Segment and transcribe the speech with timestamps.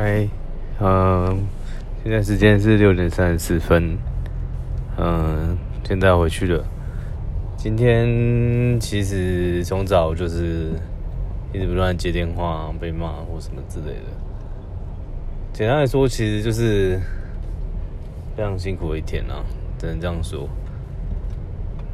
[0.00, 0.28] 嗨，
[0.78, 1.44] 嗯，
[2.04, 3.98] 现在时间是六点三十四分，
[4.96, 6.64] 嗯，现在回去了。
[7.56, 10.70] 今天其实从早就是
[11.52, 14.04] 一直不断接电话被骂或什么之类的。
[15.52, 17.00] 简单来说，其实就是
[18.36, 19.42] 非常辛苦的一天啊，
[19.80, 20.48] 只能这样说。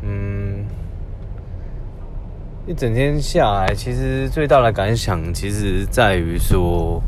[0.02, 0.66] 嗯，
[2.66, 7.02] 一整天下来，其实最大的感想，其实在于说。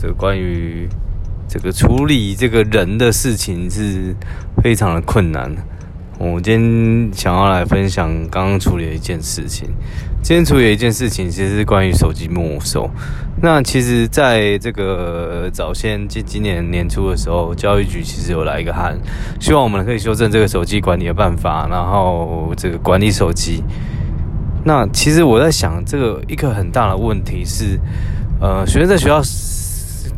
[0.00, 0.88] 这个关于
[1.46, 4.16] 这个处理这个人的事情是
[4.62, 5.52] 非常的困难。
[6.18, 9.68] 我今天想要来分享刚刚处理的一件事情。
[10.22, 12.88] 今天处理的一件事情其实是关于手机没收。
[13.42, 18.98] 那其实，在这个早先今今年年初的时候，教育局其实有来一个函，
[19.38, 23.62] 希望我们可以修正这个手机管理的办法，然后这个管理手机。
[24.64, 27.78] 那其实我在想，这个一个很大的问题是，
[28.40, 29.20] 呃，学生在学校。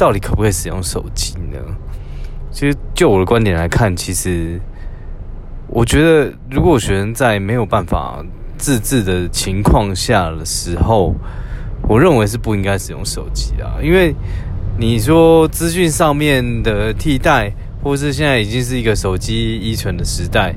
[0.03, 1.61] 到底可不可以使用手机呢？
[2.51, 4.61] 其实就我的观点来看，其实
[5.69, 8.21] 我觉得，如果学生在没有办法
[8.59, 11.15] 自制的情况下的时候，
[11.89, 13.79] 我认为是不应该使用手机啊。
[13.81, 14.13] 因为
[14.77, 20.53] 你说资讯上面的替代，或是现在已经是一个手机依存的时代，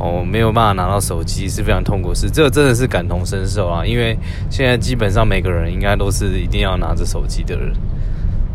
[0.00, 2.30] 哦，没有办法拿到手机是非常痛苦事。
[2.30, 3.84] 这真的是感同身受啊！
[3.84, 4.16] 因为
[4.48, 7.74] 现在基本上每个人应该都是一定要拿着手机的人。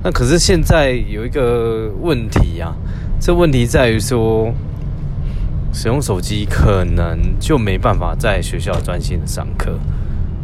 [0.03, 2.73] 那可是现在有一个问题呀，
[3.19, 4.51] 这问题在于说，
[5.71, 9.77] 使用手机可能就没办法在学校专心上课。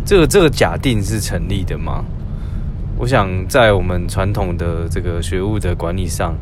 [0.06, 2.06] 这个这个假定是成立的吗？
[3.00, 6.36] 我想在我们传统的这个学务的管理上，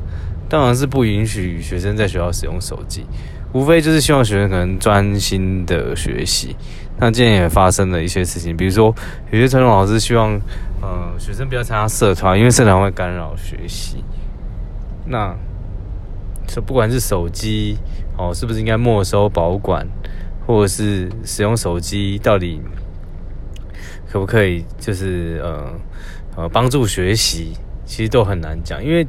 [0.50, 3.06] 当然是不允许学生在学校使用手机，
[3.54, 6.54] 无非就是希望学生可能专心的学习。
[7.00, 8.94] 那今天也发生了一些事情，比如说
[9.32, 10.38] 有些传统老师希望。
[10.86, 14.04] 呃，学生不要参加社团，因为社团会干扰学习。
[15.04, 15.36] 那，
[16.48, 17.80] 说不管是手机
[18.16, 19.88] 哦，是不是应该没收保管，
[20.46, 22.62] 或者是使用手机到底
[24.08, 25.74] 可不可以，就是呃
[26.38, 29.08] 呃帮助学习，其实都很难讲，因为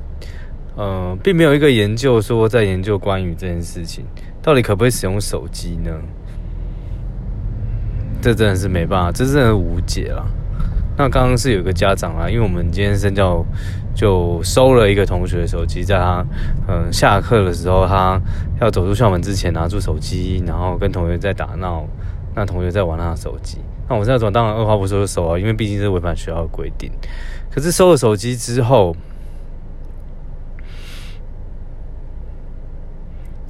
[0.76, 4.06] 呃并没有一个研究说在研究关于这件事情，
[4.40, 5.90] 到底可不可以使用手机呢？
[8.22, 10.26] 这真的是没办法，这真的无解了。
[10.98, 13.44] 那刚刚是有个家长啊，因为我们今天身教
[13.94, 16.24] 就收了一个同学的手机，在他
[16.68, 18.18] 嗯下课的时候，他
[18.60, 21.86] 要走出校门之前拿出手机，然后跟同学在打闹，
[22.34, 23.58] 那同学在玩他的手机。
[23.88, 26.90] 那我现在怎么当然二话不说就收啊，因为毕竟是违反学校的规定。
[27.50, 28.96] 可是收了手机之后，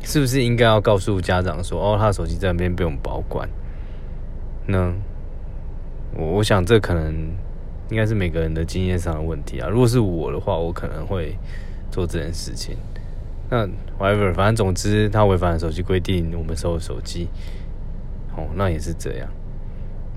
[0.02, 3.48] 是不是应该要告诉家长说，哦，他的手机在那边被我们保管？
[4.66, 4.92] 呢？
[6.16, 7.14] 我我想这可能
[7.90, 9.68] 应该是每个人的经验上的问题啊。
[9.68, 11.36] 如果是我的话，我可能会
[11.90, 12.76] 做这件事情。
[13.48, 13.66] 那
[13.98, 17.28] whatever，反正总之他违反了手机规定，我们收手机。
[18.36, 19.28] 哦，那也是这样。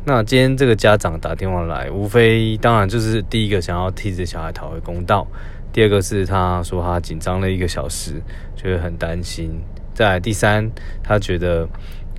[0.05, 5.27] 那今天这个家长打电话来，无非当然就是第一个想要替这小孩讨回公道，
[5.71, 8.13] 第二个是他说他紧张了一个小时，
[8.55, 9.61] 觉得很担心。
[9.93, 10.71] 再来第三，
[11.03, 11.67] 他觉得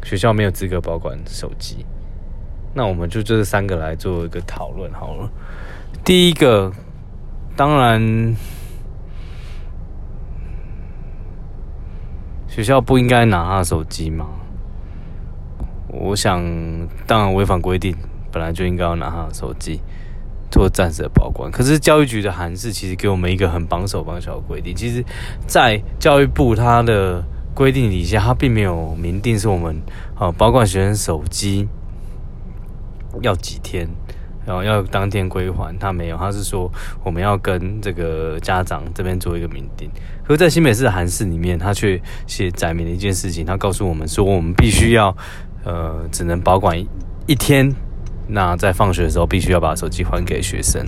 [0.05, 1.85] 学校没有资格保管手机。
[2.73, 5.29] 那我们就这三个来做一个讨论好了。
[6.05, 6.73] 第一个，
[7.57, 8.35] 当然
[12.47, 14.27] 学校不应该拿他的手机嘛。
[15.89, 16.41] 我想，
[17.07, 17.95] 当然违反规定，
[18.31, 19.81] 本来就应该要拿他的手机
[20.51, 21.51] 做暂时的保管。
[21.51, 24.75] 可是教育局的函释其实给我们一个很绑手绑脚的规定。
[24.75, 25.05] 其实，
[25.47, 29.83] 在教育部它的规定底下，它并没有明定是我们
[30.15, 31.69] 啊保管学生手机。
[33.23, 33.89] 要几天，
[34.47, 36.71] 然后要当天归还，他没有，他是说
[37.05, 39.91] 我们要跟这个家长这边做一个明定。
[40.25, 45.17] 可是，在新北市的函释里面，他却写载明了一件事情，他告诉我们说，我们必须要
[45.65, 46.79] 呃，只能保管
[47.27, 47.75] 一天。
[48.33, 50.87] 那在放学的时候，必须要把手机还给学生。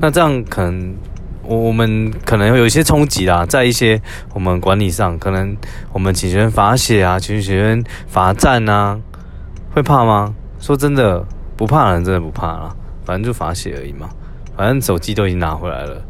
[0.00, 0.96] 那这样可能
[1.44, 4.02] 我我们可能有一些冲击啦，在一些
[4.34, 5.56] 我们管理上，可能
[5.92, 8.98] 我们请学生罚写啊，请学生罚站啊，
[9.72, 10.34] 会怕吗？
[10.60, 11.24] 说真的，
[11.56, 14.08] 不怕的人真的不怕了，反正就罚写而已嘛。
[14.56, 16.02] 反正手机都已经拿回来了，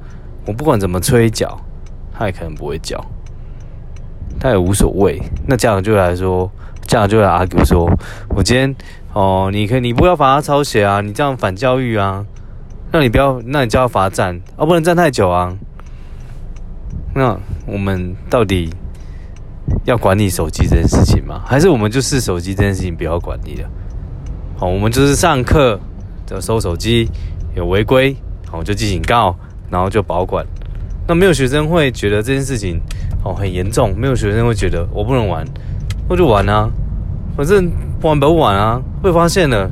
[0.44, 1.58] 我不管怎么催缴，
[2.12, 3.00] 他也可能不会缴，
[4.40, 5.22] 他也无所谓。
[5.46, 6.50] 那家长就来说，
[6.86, 7.88] 家长就来 argue 说，
[8.30, 8.74] 我今天
[9.12, 12.26] 哦，你可以，你不要罚他抄写啊，你这样反教育啊。
[12.92, 15.56] 那你不要，那你就要罚站，哦，不能站太久啊。
[17.14, 18.68] 那我们到底
[19.84, 21.40] 要管理手机这件事情吗？
[21.46, 23.70] 还是我们就是手机这件事情不要管理了？
[24.60, 25.80] 好，我们就是上课
[26.26, 27.08] 就收手机，
[27.56, 28.14] 有违规，
[28.52, 29.34] 哦就记警告，
[29.70, 30.44] 然后就保管。
[31.08, 32.78] 那没有学生会觉得这件事情
[33.24, 35.42] 哦很严重，没有学生会觉得我不能玩，
[36.06, 36.68] 我就玩啊，
[37.34, 39.70] 反正不玩不玩啊，被发现了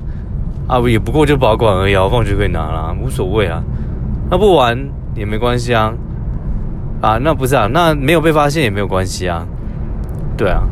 [0.67, 3.63] 啊也不过就保管而已，放学可以拿啦，无所谓啊。
[4.31, 5.93] 那不玩也没关系啊，
[7.03, 9.47] 啊那不是啊，那没有被发现也没有关系啊，
[10.35, 10.63] 对啊，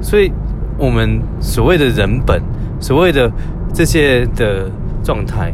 [0.00, 0.30] 所以
[0.78, 2.40] 我们所谓的人本，
[2.80, 3.30] 所谓的
[3.72, 4.70] 这些的
[5.04, 5.52] 状态，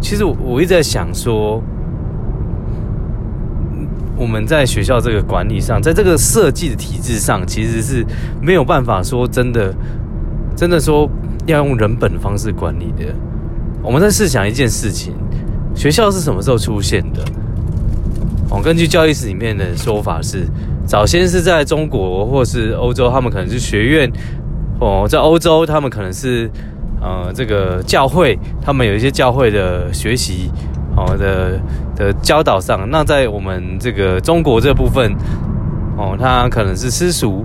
[0.00, 1.62] 其实我一直在想说。
[4.18, 8.02] 我们在学校这个管理上，在这个设计的体制上，其实是
[8.40, 9.74] 没有办法说真的，
[10.56, 11.06] 真的说
[11.44, 13.14] 要用人本方式管理的。
[13.82, 15.12] 我们在试想一件事情：
[15.74, 17.22] 学校是什么时候出现的？
[18.48, 20.46] 哦，根据教育史里面的说法是，
[20.86, 24.10] 早先是在中国或是欧洲，他们可能是学院；
[24.80, 26.50] 哦，在欧洲，他们可能是
[27.00, 30.50] 呃这个教会，他们有一些教会的学习。
[30.98, 31.60] 哦的
[31.94, 35.14] 的教导上，那在我们这个中国这部分，
[35.98, 37.44] 哦，他可能是私塾，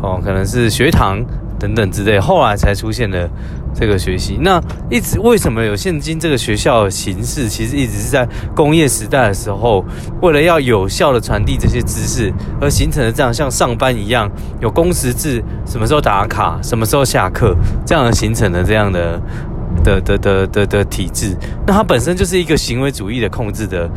[0.00, 1.22] 哦，可能是学堂
[1.58, 3.28] 等等之类，后来才出现了
[3.74, 4.38] 这个学习。
[4.40, 4.60] 那
[4.90, 7.48] 一直为什么有现今这个学校形式？
[7.48, 9.84] 其实一直是在工业时代的时候，
[10.22, 19.20] 为了要有效的传递这些知识，而形成的这样像上班一样有工时制，什么时候打卡，什么时候下课，这样形成的这样的。
[19.84, 23.88] 的的的的的体制，那它本身就是一个行为主义的控制的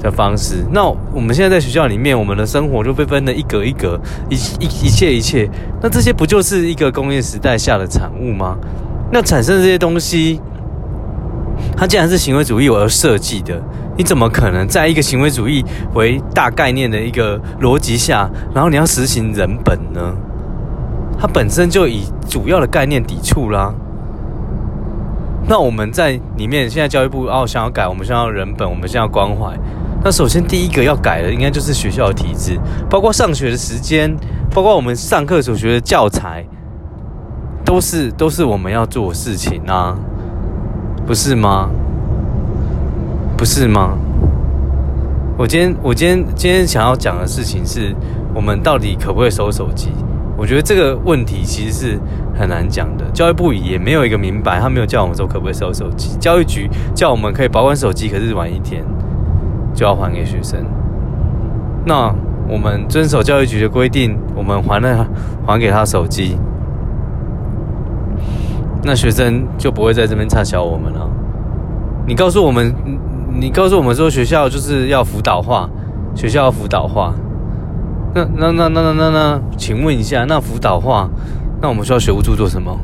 [0.00, 0.64] 的方式。
[0.72, 3.98] 那我们现在在学校里面，我们的生活就被分的一格一格，
[4.28, 5.48] 一一一切一切。
[5.82, 8.56] 那这些不就是一个工业时代下的产物吗？
[9.10, 10.40] 那产生这些东西，
[11.76, 13.60] 它既然是行为主义而设计的，
[13.96, 15.64] 你怎么可能在一个行为主义
[15.94, 20.14] 为大概念的一个逻辑下，然后你要实行人本呢？
[21.20, 23.74] 它本身就以主要的概念抵触啦。
[25.48, 29.58] 那我们在里面，现在教育部哦想要改，我们想要人本，我们想要关怀。
[30.02, 32.58] 那首先第一个要改的，应该就是学校的体制，
[32.88, 34.14] 包括上学的时间，
[34.50, 36.44] 包括我们上课所学的教材，
[37.64, 39.96] 都是都是我们要做的事情啊，
[41.06, 41.68] 不是吗？
[43.36, 43.96] 不是吗？
[45.36, 47.94] 我今天我今天今天想要讲的事情是，
[48.34, 49.90] 我们到底可不可以收手机？
[50.36, 52.00] 我觉得这个问题其实是
[52.38, 56.16] 很难讲的，教育部也没有一个明白，他没有叫我们说可不可以收手机。
[56.18, 58.84] 教育局叫我们可以保管手机，可是晚一天
[59.78, 60.58] 就要还给学生。
[61.86, 62.12] 那
[62.48, 65.06] 我们遵守教育局的规定，我们还了
[65.46, 66.36] 还给他手机，
[68.82, 71.08] 那学生就不会在这边差小我们了。
[72.08, 72.74] 你告诉我们，
[73.38, 75.70] 你告诉我们说学校就是要辅导化，
[76.12, 77.14] 学校要辅导化。
[78.12, 81.08] 那那那那那那那，请问一下，那辅导化，
[81.60, 82.76] 那我们需要学务处做什么？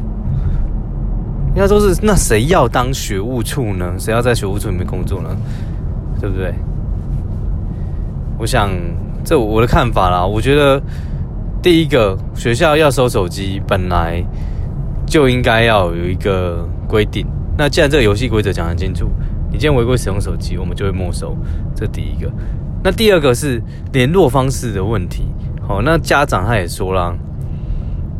[1.56, 3.92] 应该说是，那谁要当学务处呢？
[3.98, 5.28] 谁要在学务处里面工作呢？
[6.20, 6.54] 对不对？
[8.38, 8.70] 我想，
[9.24, 10.24] 这我的看法啦。
[10.24, 10.82] 我觉得，
[11.62, 14.22] 第一个，学校要收手机，本来
[15.06, 17.26] 就应该要有一个规定。
[17.56, 19.08] 那既然这个游戏规则讲很清楚，
[19.46, 21.36] 你今天违规使用手机，我们就会没收。
[21.74, 22.30] 这第一个。
[22.82, 25.24] 那第二个是联络方式的问题。
[25.66, 27.16] 好，那家长他也说了，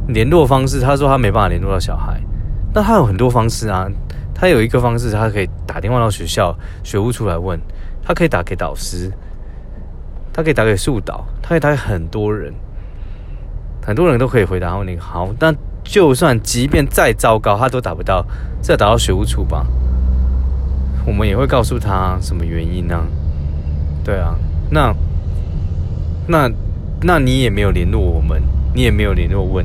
[0.09, 2.19] 联络方式，他说他没办法联络到小孩。
[2.73, 3.87] 那他有很多方式啊，
[4.35, 7.61] 他有一个方式，他可以打电话到学校学务处来问，
[8.03, 9.13] 他可以打给导师，
[10.35, 12.53] 他可以打给宿导，他可以打给很多人，
[13.81, 15.33] 很多人都可以回答你好。
[15.39, 18.27] 但就算即便再糟糕，他都打不到，
[18.61, 19.65] 再打到学务处吧，
[21.07, 23.07] 我们也会告诉他什么原因呢？
[24.03, 24.35] 对啊。
[24.71, 24.93] 那，
[26.27, 26.51] 那，
[27.03, 28.43] 那你也没有联络我们，
[28.75, 29.65] 你也没有联络问，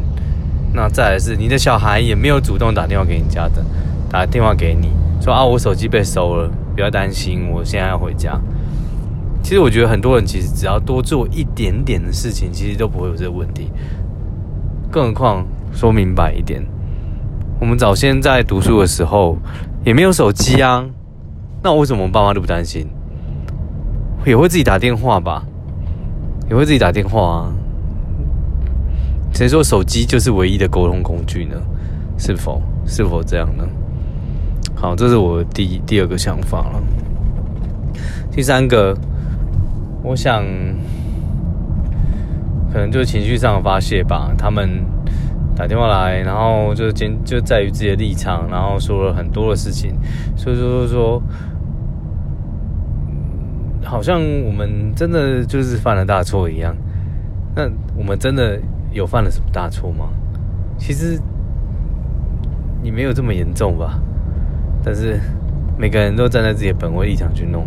[0.72, 3.66] 那再来是你的小孩也没有主动打电话给你家的，
[4.08, 8.40] 打电话给你说啊，我手机被收了，不要担心，我现在要回家。
[9.50, 13.72] 其实我觉得很多人其实只要多做一点点的事情，其实都不会有这个问题。
[14.91, 16.63] 更何况说明白一点，
[17.60, 19.39] 我们早先在读书的时候
[19.84, 20.86] 也没有手机啊，
[21.63, 22.86] 那为什么我爸妈都不担心？
[24.24, 25.44] 也会自己打电话吧，
[26.48, 27.51] 也会自己打电话啊。
[29.34, 31.56] 谁说手机就是唯一的沟通工具呢？
[32.20, 33.68] 是否是否这样呢？
[34.75, 36.84] 好，这是我第第二个想法了。
[38.32, 38.96] 第三个，
[40.03, 40.44] 我想
[42.72, 44.34] 可能就是情绪上的发泄吧。
[44.38, 44.70] 他们
[45.56, 49.96] 打电话来，然后就坚就在于自己的立场，然后说了很多的事情，
[50.36, 51.24] 所以说说说。
[53.82, 56.75] 好像我们真的就是犯了大错一样，
[57.56, 57.63] 那
[57.98, 58.60] 我们真的
[58.91, 60.10] 有犯了什么大错吗？
[60.77, 61.20] 其实
[62.84, 64.00] 你没有这么严重吧，
[64.84, 65.20] 但是
[65.75, 67.65] 每个人都站在自己的本位立场去弄，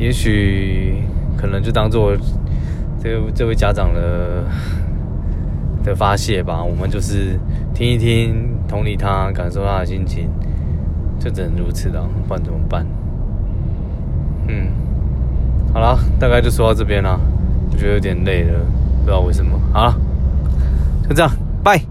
[0.00, 0.94] 也许
[1.36, 2.16] 可能就当做
[3.02, 4.42] 这这位家长的
[5.84, 6.64] 的发泄吧。
[6.64, 7.38] 我们就是
[7.74, 8.34] 听一听，
[8.66, 10.30] 同理他，感受他的心情，
[11.18, 12.86] 就只能如此了，不然怎么办？
[14.48, 14.68] 嗯，
[15.74, 17.20] 好了，大概就说到这边了。
[17.70, 18.58] 我觉得有点累了，
[19.00, 19.60] 不知道为什么。
[19.70, 19.94] 好了，
[21.06, 21.30] 就这样，
[21.62, 21.89] 拜。